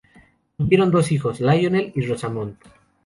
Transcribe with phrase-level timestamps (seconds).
[0.57, 2.55] Tuvieron dos hijos, Lionel y Rosamund.